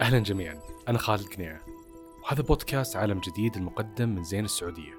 [0.00, 0.60] أهلا جميعا.
[0.88, 1.60] أنا خالد قنيعة
[2.22, 4.94] وهذا بودكاست عالم جديد المقدم من زين السعودية.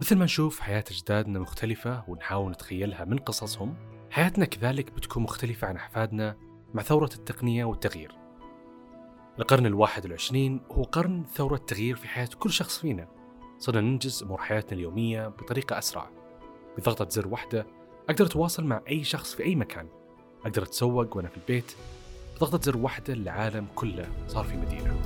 [0.00, 3.74] مثل ما نشوف حياة أجدادنا مختلفة ونحاول نتخيلها من قصصهم.
[4.10, 6.36] حياتنا كذلك بتكون مختلفة عن أحفادنا
[6.74, 8.18] مع ثورة التقنية والتغيير.
[9.38, 13.08] القرن الواحد والعشرين هو قرن ثورة تغيير في حياة كل شخص فينا.
[13.58, 16.10] صرنا ننجز أمور حياتنا اليومية بطريقة أسرع.
[16.78, 17.66] بضغطة زر واحدة
[18.08, 19.88] أقدر أتواصل مع أي شخص في أي مكان.
[20.44, 21.76] أقدر أتسوق وأنا في البيت.
[22.38, 25.02] بضغطة زر واحدة العالم كله صار في مدينة.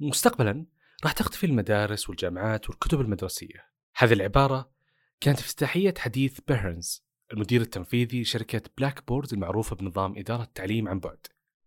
[0.00, 0.66] مستقبلا
[1.04, 3.66] راح تختفي المدارس والجامعات والكتب المدرسية.
[3.96, 4.70] هذه العبارة
[5.20, 11.26] كانت افتتاحية حديث بيرنز المدير التنفيذي لشركة Blackboard المعروفة بنظام إدارة التعليم عن بعد.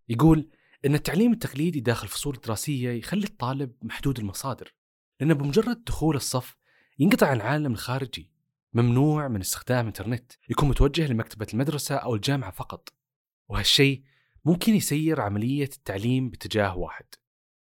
[0.09, 0.49] يقول
[0.85, 4.73] أن التعليم التقليدي داخل الفصول الدراسية يخلي الطالب محدود المصادر
[5.19, 6.55] لأنه بمجرد دخول الصف
[6.99, 8.36] ينقطع عن العالم الخارجي.
[8.77, 10.31] ممنوع من استخدام الانترنت.
[10.49, 12.93] يكون متوجه لمكتبة المدرسة أو الجامعة فقط.
[13.49, 14.03] وهالشيء
[14.45, 17.05] ممكن يسير عملية التعليم باتجاه واحد.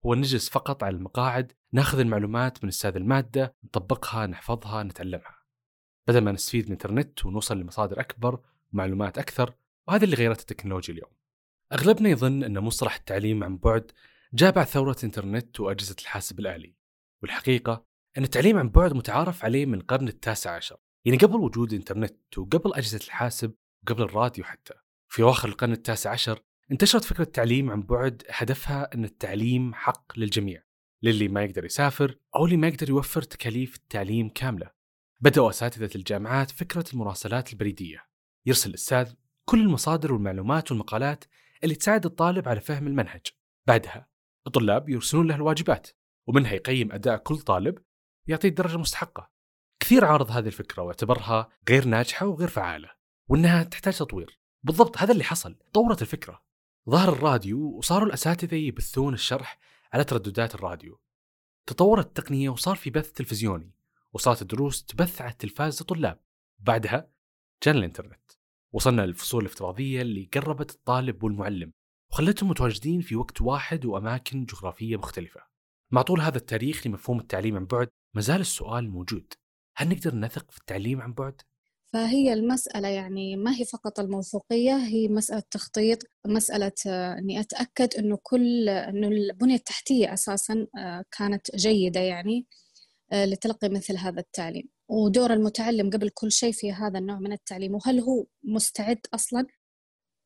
[0.07, 5.39] هو نجلس فقط على المقاعد ناخذ المعلومات من أستاذ المادة نطبقها نحفظها نتعلمها.
[6.09, 8.41] بدل ما نستفيد من الانترنت ونوصل لمصادر أكبر
[8.73, 9.55] ومعلومات أكثر
[9.89, 11.11] وهذا اللي غيرت التكنولوجيا اليوم.
[11.73, 13.93] أغلبنا يظن أن مصطلح التعليم عن بعد
[14.35, 16.75] جاء بعد ثورة الانترنت وأجهزة الحاسب الآلي.
[17.23, 17.87] والحقيقة
[18.19, 20.77] أن التعليم عن بعد متعارف عليه من القرن التاسع عشر.
[21.07, 24.75] يعني قبل وجود الانترنت وقبل أجهزة الحاسب وقبل الراديو حتى
[25.09, 30.63] في أواخر القرن التاسع عشر انتشرت فكرة التعليم عن بعد هدفها أن التعليم حق للجميع
[31.03, 34.71] للي ما يقدر يسافر أو اللي ما يقدر يوفر تكاليف التعليم كاملة.
[35.21, 38.07] بدأوا أساتذة الجامعات فكرة المراسلات البريدية
[38.47, 39.13] يرسل الأستاذ
[39.45, 41.25] كل المصادر والمعلومات والمقالات
[41.65, 43.27] اللي تساعد الطالب على فهم المنهج.
[43.67, 44.09] بعدها
[44.47, 45.89] الطلاب يرسلون له الواجبات
[46.27, 47.79] ومنها يقيم أداء كل طالب
[48.29, 49.36] ويعطيه الدرجة المستحقة.
[49.87, 52.91] كثير عارض هذه الفكرة واعتبرها غير ناجحة وغير فعالة
[53.29, 54.41] وأنها تحتاج تطوير.
[54.62, 56.42] بالضبط هذا اللي حصل طورت الفكرة.
[56.91, 59.58] ظهر الراديو وصاروا الأساتذة يبثون الشرح
[59.92, 61.01] على ترددات الراديو.
[61.67, 63.74] تطورت التقنية وصار في بث تلفزيوني
[64.13, 66.20] وصارت الدروس تبث على التلفاز للطلاب
[66.58, 67.11] بعدها
[67.64, 68.33] جانا الإنترنت.
[68.73, 71.73] وصلنا للفصول الافتراضية اللي قربت الطالب والمعلم
[72.13, 75.41] وخلتهم متواجدين في وقت واحد وأماكن جغرافية مختلفة.
[75.91, 79.35] مع طول هذا التاريخ لمفهوم التعليم عن بعد ما زال السؤال موجود.
[79.77, 81.42] هل نقدر نثق في التعليم عن بعد؟
[81.92, 88.19] فهي المسألة يعني ما هي فقط الموثوقية هي مسألة تخطيط مسألة آه، أني أتأكد أنه
[88.23, 92.47] كل أنه البنية التحتية أساسا آه، كانت جيدة يعني
[93.13, 94.69] آه، لتلقي مثل هذا التعليم.
[94.89, 97.75] ودور المتعلم قبل كل شيء في هذا النوع من التعليم.
[97.75, 99.47] وهل هو مستعد أصلا؟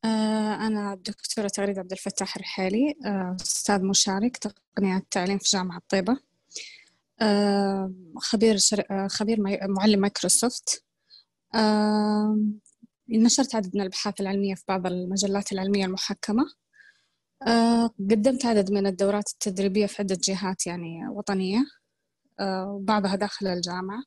[0.05, 2.95] أنا الدكتورة تغريد عبد الفتاح الرحالي
[3.41, 6.30] أستاذ مشارك تقنية التعليم في جامعة طيبة.
[8.17, 8.57] خبير
[9.09, 10.85] خبير معلم مايكروسوفت.
[13.09, 16.45] نشرت عدد من الأبحاث العلمية في بعض المجلات العلمية المحكمة.
[18.11, 21.65] قدمت عدد من الدورات التدريبية في عدة جهات يعني وطنية
[22.41, 24.03] وبعضها داخل الجامعة.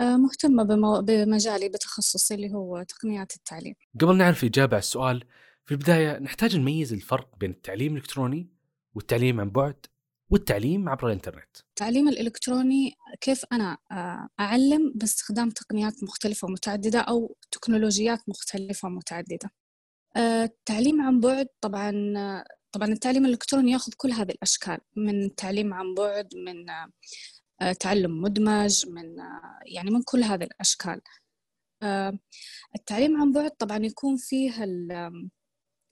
[0.00, 0.62] مهتمة
[1.00, 3.74] بمجالي بتخصصي اللي هو تقنيات التعليم.
[4.00, 5.24] قبل نعرف إجابة على السؤال
[5.64, 8.48] في البداية نحتاج نميز الفرق بين التعليم الإلكتروني
[8.94, 9.86] والتعليم عن بعد؟
[10.34, 11.56] والتعليم عبر الإنترنت.
[11.70, 13.78] التعليم الإلكتروني كيف أنا
[14.40, 19.50] أعلم؟ باستخدام تقنيات مختلفة ومتعددة أو تكنولوجيات مختلفة ومتعددة.
[20.16, 21.92] التعليم عن بعد طبعا
[22.72, 26.66] طبعا التعليم الإلكتروني يأخذ كل هذه الأشكال من تعليم عن بعد من
[27.74, 29.16] تعلم مدمج من
[29.66, 31.00] يعني من كل هذه الأشكال.
[32.74, 34.52] التعليم عن بعد طبعا يكون فيه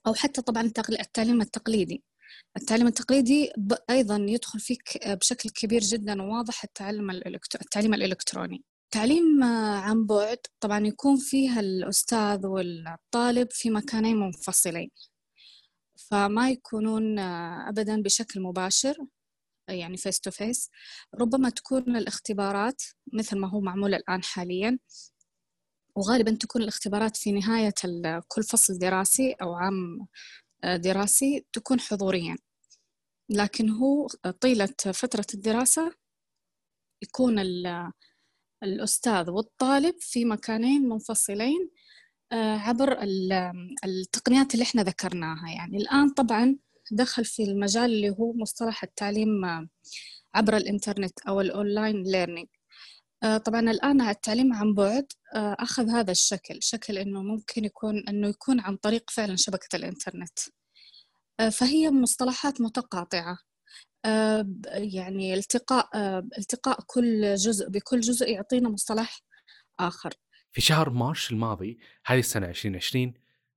[0.06, 2.04] أو حتى طبعا التعليم التقليدي.
[2.56, 3.52] التعليم التقليدي
[3.90, 8.64] أيضا يدخل فيك بشكل كبير جدا وواضح التعلم التعليم الإلكتروني.
[8.90, 9.44] تعليم
[9.74, 14.90] عن بعد طبعا يكون فيها الأستاذ والطالب في مكانين منفصلين.
[16.10, 17.18] فما يكونون
[17.68, 18.96] أبدا بشكل مباشر
[19.68, 20.70] يعني face to face
[21.20, 22.82] ربما تكون الاختبارات
[23.12, 24.78] مثل ما هو معمول الآن حاليا.
[25.96, 27.74] وغالبا تكون الاختبارات في نهاية
[28.28, 30.06] كل فصل دراسي أو عام
[30.64, 32.36] دراسي تكون حضوريا.
[33.28, 34.06] لكن هو
[34.40, 35.92] طيلة فترة الدراسة
[37.02, 37.38] يكون
[38.62, 41.70] الأستاذ والطالب في مكانين منفصلين
[42.32, 42.98] آه، عبر
[43.84, 45.50] التقنيات اللي إحنا ذكرناها.
[45.50, 46.56] يعني الآن طبعا
[46.92, 49.68] دخل في المجال اللي هو مصطلح التعليم آه،
[50.34, 52.61] عبر الإنترنت أو ال online learning آه،
[53.22, 58.60] طبعا الآن التعليم عن بعد آه، أخذ هذا الشكل شكل أنه ممكن يكون أنه يكون
[58.60, 60.38] عن طريق فعلا شبكة الإنترنت.
[61.40, 63.38] آه، فهي مصطلحات متقاطعة.
[64.74, 65.88] يعني التقاء
[66.38, 69.20] التقاء كل جزء بكل جزء يعطينا مصطلح
[69.80, 70.14] آخر.
[70.52, 73.14] في شهر مارش الماضي هذه السنة 2020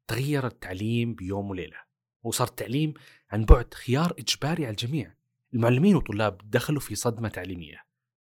[0.08, 1.78] تغير التعليم بيوم وليلة
[2.24, 2.94] وصار التعليم
[3.32, 5.16] عن بعد خيار إجباري على الجميع.
[5.54, 7.86] المعلمين والطلاب دخلوا في صدمة تعليمية.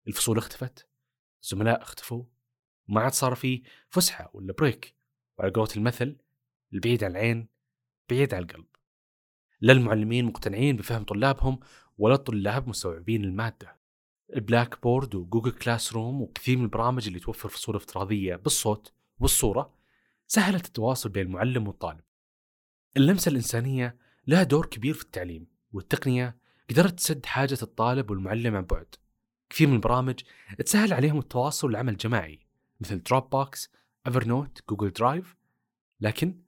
[0.07, 0.88] الفصول اختفت.
[1.43, 2.25] الزملاء اختفوا
[2.89, 4.95] وما عاد صار في فسحة ولا بريك
[5.39, 6.17] وعلى قولة المثل
[6.73, 7.49] البعيد عن العين
[8.11, 8.67] بعيد عن القلب.
[9.61, 11.61] لا المعلمين مقتنعين بفهم طلابهم
[11.99, 13.79] ولا الطلاب مستوعبين المادة.
[14.35, 19.75] ال Blackboard و Google Classroom وكثير من البرامج اللي توفر فصول افتراضية بالصوت والصورة
[20.27, 22.01] سهلت التواصل بين المعلم والطالب.
[22.97, 26.39] اللمسة الإنسانية لها دور كبير في التعليم والتقنية
[26.71, 28.95] قدرت تسد حاجة الطالب والمعلم عن بعد.
[29.51, 30.21] كثير من البرامج
[30.67, 32.39] تسهل عليهم التواصل والعمل الجماعي
[32.81, 33.71] مثل Dropbox
[34.07, 35.37] Evernote Google Drive
[36.01, 36.41] لكن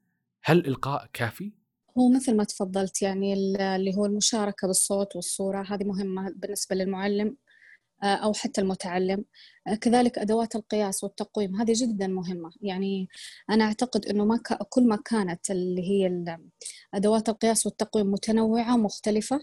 [0.43, 1.53] هل الإلقاء كافي؟
[1.99, 7.37] هو مثل ما تفضلت يعني اللي هو المشاركة بالصوت والصورة هذه مهمة بالنسبة للمعلم
[8.03, 9.25] آه، أو حتى المتعلم.
[9.69, 12.51] آه، كذلك أدوات القياس والتقويم هذه جدا مهمة.
[12.63, 13.09] يعني
[13.51, 16.37] أنا أعتقد أنه ما كل ما كانت اللي هي
[16.95, 19.41] أدوات القياس والتقويم متنوعة ومختلفة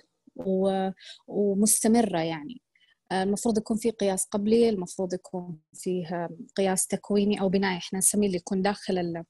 [1.27, 2.61] ومستمرة يعني.
[3.11, 8.37] المفروض يكون في قياس قبلي المفروض يكون فيه قياس تكويني أو بنائي إحنا نسميه اللي
[8.37, 9.23] يكون داخل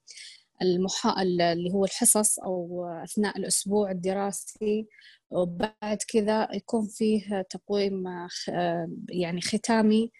[0.62, 1.22] المحا...
[1.22, 4.86] اللي هو الحصص أو أثناء الأسبوع الدراسي.
[5.30, 8.04] وبعد كذا يكون فيه تقويم
[9.08, 10.10] يعني ختامي.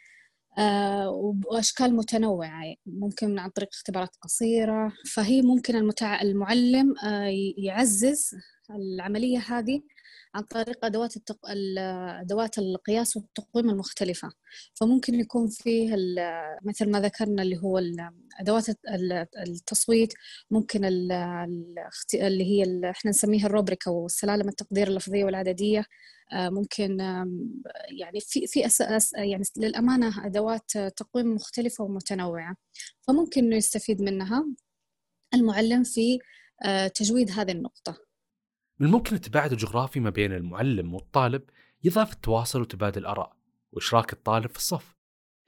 [0.58, 1.10] آه،
[1.46, 2.74] وأشكال متنوعة.
[2.86, 4.92] ممكن عن طريق اختبارات قصيرة.
[5.14, 6.22] فهي ممكن المتع...
[6.22, 8.30] المعلم آه، يعزز
[8.70, 9.82] العملية هذه.
[10.34, 11.38] عن طريق أدوات التق...
[12.20, 14.30] أدوات القياس والتقويم المختلفة.
[14.74, 15.96] فممكن يكون فيه
[16.64, 17.80] مثل ما ذكرنا اللي هو
[18.40, 18.66] أدوات
[19.46, 20.12] التصويت
[20.50, 25.84] ممكن اللي هي إحنا نسميها الروبريكا والسلالم التقدير اللفظية والعددية.
[26.32, 26.98] آه، ممكن
[28.00, 32.56] يعني في في أس يعني للأمانة أدوات تقويم مختلفة ومتنوعة.
[33.00, 34.46] فممكن إنه يستفيد منها
[35.34, 36.18] المعلم في
[36.64, 38.07] آه، تجويد هذه النقطة.
[38.80, 41.42] من الممكن التباعد الجغرافي ما بين المعلم والطالب
[41.84, 43.36] يضعف التواصل وتبادل الآراء
[43.72, 44.98] وإشراك الطالب في الصف.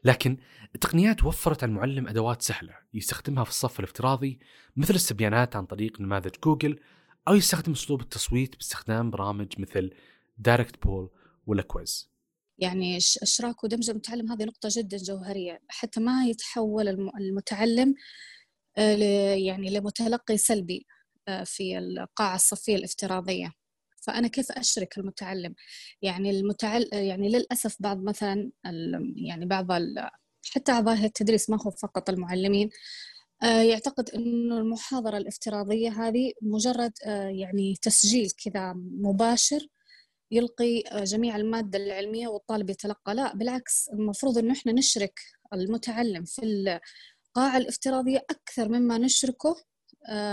[0.04, 0.36] لكن
[0.74, 4.38] التقنيات وفرت على المعلم أدوات سهلة يستخدمها في الصف الافتراضي
[4.76, 6.80] مثل الاستبيانات عن طريق نماذج جوجل
[7.28, 9.90] أو يستخدم أسلوب التصويت باستخدام برامج مثل
[10.38, 11.10] Direct Poll
[11.46, 12.10] ولا quiz.
[12.58, 15.62] يعني إشراك ودمج المتعلم هذه نقطة جدا جوهرية.
[15.68, 16.88] حتى ما يتحول
[17.20, 17.94] المتعلم
[18.78, 20.86] آه، يعني لمتلقي سلبي.
[21.44, 23.52] في القاعة الصفية الافتراضية.
[24.02, 25.54] فأنا كيف أشرك المتعلم؟
[26.02, 28.50] يعني المتعل يعني للأسف بعض مثلا
[29.16, 29.66] يعني بعض
[30.54, 32.70] حتى أعضاء التدريس ما هو فقط المعلمين
[33.42, 39.68] آه، يعتقد أنه المحاضرة الافتراضية هذه مجرد آه، يعني تسجيل كذا مباشر
[40.30, 43.14] يلقي آه، جميع المادة العلمية والطالب يتلقى.
[43.14, 45.20] لا بالعكس المفروض أنه إحنا نشرك
[45.54, 49.64] المتعلم في القاعة الافتراضية أكثر مما نشركه آه،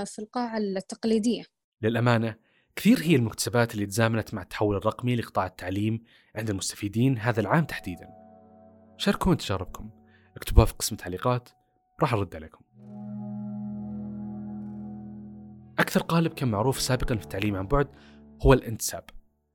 [0.05, 1.43] في القاعة التقليدية.
[1.81, 2.35] للأمانة
[2.75, 6.03] كثير هي المكتسبات اللي تزامنت مع التحول الرقمي لقطاع التعليم
[6.35, 8.09] عند المستفيدين هذا العام تحديدا.
[8.97, 9.89] شاركونا تجاربكم.
[10.35, 11.49] اكتبوها في قسم التعليقات
[12.01, 12.61] راح أرد عليكم.
[15.79, 17.87] أكثر قالب كان معروف سابقا في التعليم عن بعد
[18.45, 19.03] هو الانتساب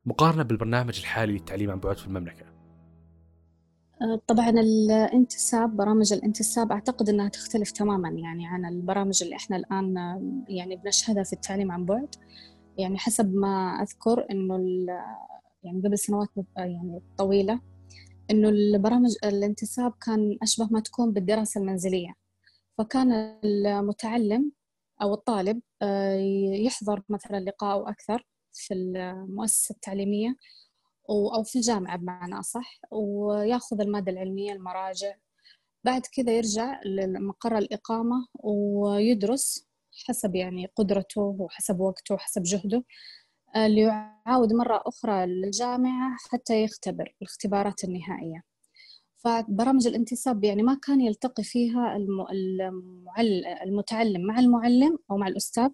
[0.04, 2.51] مقارنة بالبرنامج الحالي للتعليم عن بعد في المملكة.
[4.26, 9.94] طبعا الانتساب برامج الانتساب أعتقد إنها تختلف تماما يعني عن البرامج اللي إحنا الآن
[10.48, 12.14] يعني بنشهدها في التعليم عن بعد.
[12.78, 14.56] يعني حسب ما أذكر إنه
[15.62, 17.60] يعني قبل سنوات يعني طويلة
[18.30, 22.14] إنه البرامج الانتساب كان أشبه ما تكون بالدراسة المنزلية.
[22.78, 23.12] فكان
[23.44, 24.52] المتعلم
[25.02, 26.14] أو الطالب آه،
[26.54, 30.36] يحضر مثلا لقاء أو أكثر في المؤسسة التعليمية.
[31.10, 35.14] أو في الجامعة بمعنى أصح وياخذ المادة العلمية المراجع.
[35.84, 39.68] بعد كذا يرجع لمقر الإقامة ويدرس
[40.06, 42.84] حسب يعني قدرته وحسب وقته وحسب جهده.
[43.56, 48.42] ليعاود مرة أخرى للجامعة حتى يختبر الاختبارات النهائية.
[49.16, 51.96] فبرامج الانتساب يعني ما كان يلتقي فيها
[53.64, 55.64] المتعلم مع المعلم أو مع الأستاذ.
[55.64, 55.72] آه،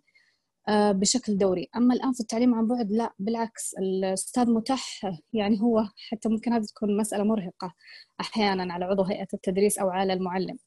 [0.71, 1.69] بشكل دوري.
[1.77, 6.63] أما الآن في التعليم عن بعد لا بالعكس الأستاذ متاح يعني هو حتى ممكن هذه
[6.63, 7.75] تكون مسألة مرهقة
[8.21, 10.59] أحيانا على عضو هيئة التدريس أو على المعلم.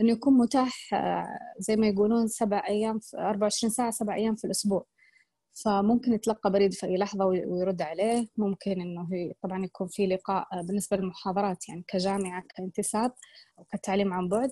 [0.00, 4.44] إنه يكون متاح آه، زي ما يقولون سبع أيام في 24 ساعة سبع أيام في
[4.44, 4.86] الأسبوع.
[5.64, 8.26] فممكن يتلقى بريد في أي لحظة ويرد عليه.
[8.36, 9.08] ممكن إنه
[9.42, 13.12] طبعا يكون في لقاء آه، بالنسبة للمحاضرات يعني كجامعة كانتساب
[13.58, 14.50] أو كتعليم عن بعد.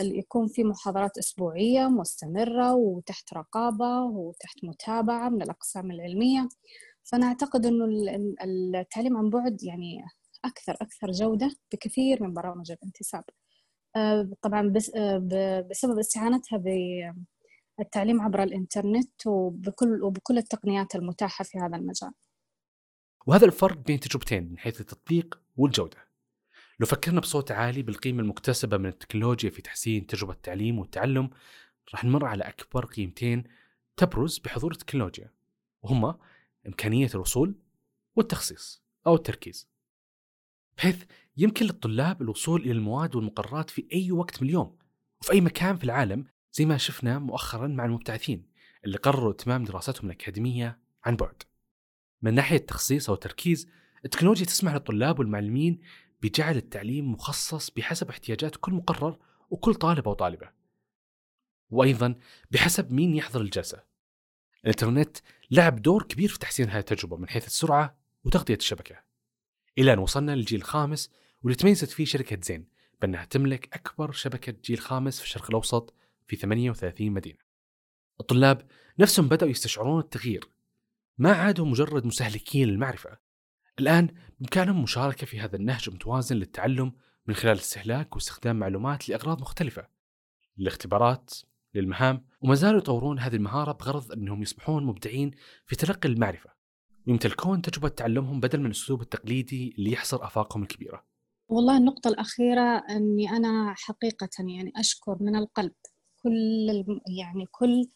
[0.00, 6.48] يكون في محاضرات أسبوعية مستمرة وتحت رقابة وتحت متابعة من الأقسام العلمية.
[7.04, 7.84] فأنا أعتقد أنه
[8.80, 10.04] التعليم عن بعد يعني
[10.44, 13.24] أكثر أكثر جودة بكثير من برامج الانتساب.
[13.96, 14.72] آه، طبعا
[15.70, 16.62] بسبب استعانتها
[17.78, 22.12] بالتعليم عبر الإنترنت وبكل, وبكل التقنيات المتاحة في هذا المجال.
[23.26, 26.07] وهذا الفرق بين تجربتين من حيث التطبيق والجودة.
[26.80, 31.30] لو فكرنا بصوت عالي بالقيمة المكتسبة من التكنولوجيا في تحسين تجربة التعليم والتعلم
[31.94, 33.44] راح نمر على أكبر قيمتين
[33.96, 35.32] تبرز بحضور التكنولوجيا
[35.82, 36.18] وهما
[36.66, 37.54] إمكانية الوصول
[38.16, 39.68] والتخصيص أو التركيز.
[40.76, 41.04] بحيث
[41.36, 44.78] يمكن للطلاب الوصول إلى المواد والمقررات في أي وقت من اليوم
[45.20, 48.46] وفي أي مكان في العالم زي ما شفنا مؤخرا مع المبتعثين
[48.84, 51.42] اللي قرروا إتمام دراستهم الأكاديمية عن بعد.
[52.22, 53.68] من ناحية التخصيص أو التركيز
[54.04, 55.80] التكنولوجيا تسمح للطلاب والمعلمين
[56.22, 59.18] بجعل التعليم مخصص بحسب احتياجات كل مقرر
[59.50, 60.50] وكل طالب أو طالبة
[61.70, 62.14] وأيضا
[62.50, 63.84] بحسب مين يحضر الجلسة.
[64.64, 65.16] الإنترنت
[65.50, 69.02] لعب دور كبير في تحسين هذه التجربة من حيث السرعة وتغطية الشبكة.
[69.78, 71.10] إلى أن وصلنا للجيل الخامس
[71.42, 72.68] واللي تميزت فيه شركة زين
[73.00, 75.94] بأنها تملك أكبر شبكة جيل خامس في الشرق الأوسط
[76.26, 77.38] في 38 مدينة.
[78.20, 78.66] الطلاب
[78.98, 80.48] نفسهم بدأوا يستشعرون التغيير.
[81.18, 83.18] ما عادوا مجرد مسهلكين للمعرفة
[83.78, 84.08] الآن
[84.40, 86.92] بإمكانهم مشاركة في هذا النهج المتوازن للتعلم
[87.26, 89.88] من خلال استهلاك واستخدام معلومات لأغراض مختلفة
[90.56, 91.30] للاختبارات
[91.74, 95.30] للمهام وما زالوا يطورون هذه المهارة بغرض أنهم يصبحون مبدعين
[95.66, 96.50] في تلقي المعرفة
[97.06, 101.04] ويمتلكون تجربة تعلم بدل من الأسلوب التقليدي اللي يحصر آفاقهم الكبيرة.
[101.48, 105.72] والله النقطة الأخيرة أني أنا حقيقة يعني أشكر من القلب
[106.22, 106.84] كل
[107.18, 107.88] يعني كل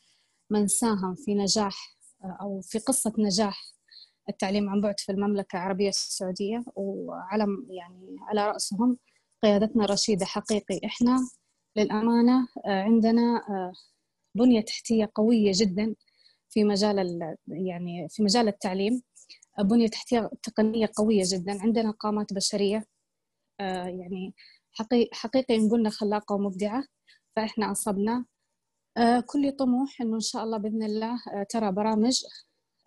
[0.51, 1.97] من ساهم في نجاح
[2.41, 3.73] أو في قصة نجاح
[4.29, 8.99] التعليم عن بعد في المملكة العربية السعودية وعلى يعني على رأسهم
[9.43, 10.81] قيادتنا رشيدة حقيقي.
[10.85, 11.17] إحنا
[11.77, 13.73] للأمانة آه، عندنا آه،
[14.35, 15.95] بنية تحتية قوية جدا
[16.51, 19.03] في مجال يعني في مجال التعليم.
[19.61, 21.63] بنية تحتية تقنية قوية جدا.
[21.63, 22.85] عندنا قامات بشرية
[23.61, 24.35] آه، يعني
[25.13, 26.85] حقيقي, قلنا خلاقة ومبدعة
[27.37, 28.25] فإحنا أصبنا.
[29.27, 32.25] كل طموح إنه إن شاء الله بإذن الله ترى برامج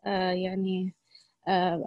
[0.05, 1.04] يعني آه،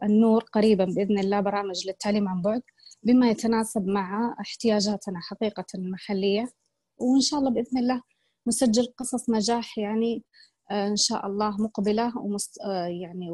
[0.02, 2.62] النور قريبا بإذن الله برامج للتعليم عن بعد
[3.02, 6.52] بما يتناسب مع احتياجاتنا حقيقة المحلية
[6.98, 8.02] وإن شاء الله بإذن الله
[8.46, 10.24] نسجل قصص نجاح يعني
[10.70, 13.30] آه، إن شاء الله مقبلة ومست آه، يعني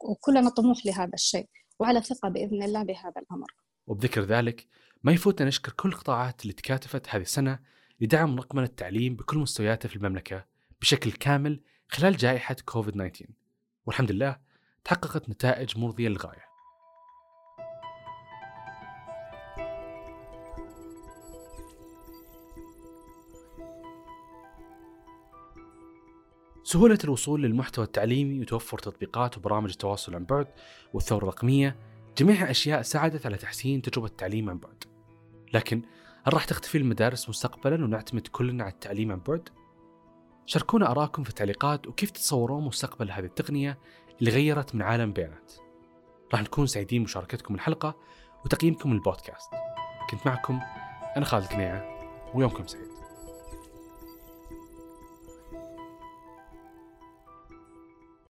[0.00, 3.46] وكلنا طموح لهذا الشيء وعلى ثقة بإذن الله بهذا الأمر.
[3.86, 4.66] وبذكر ذلك
[5.02, 7.58] ما يفوتنا نشكر كل القطاعات اللي تكاتفت هذه السنة
[8.00, 10.44] لدعم رقمنة التعليم بكل مستوياته في المملكة
[10.80, 13.26] بشكل كامل خلال جائحة كوفيد 19
[13.86, 14.51] والحمد لله
[14.84, 16.52] تحققت نتائج مرضية للغاية
[26.64, 30.46] سهولة الوصول للمحتوى التعليمي وتوفر تطبيقات وبرامج التواصل عن بعد
[30.92, 31.76] والثورة الرقمية
[32.18, 34.84] جميعها أشياء ساعدت على تحسين تجربة التعليم عن بعد
[35.54, 35.82] لكن
[36.24, 39.48] هل راح تختفي المدارس مستقبلا ونعتمد كلنا على التعليم عن بعد؟
[40.46, 43.78] شاركونا آراءكم في التعليقات وكيف تتصورون مستقبل هذه التقنية
[44.22, 45.52] اللي غيرت من عالم البيانات
[46.32, 47.96] راح نكون سعيدين بمشاركتكم الحلقة
[48.44, 49.50] وتقييمكم للبودكاست
[50.10, 50.60] كنت معكم
[51.16, 51.84] أنا خالد قنيعة
[52.34, 52.91] ويومكم سعيد.